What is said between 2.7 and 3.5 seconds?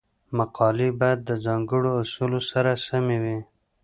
سمې وي.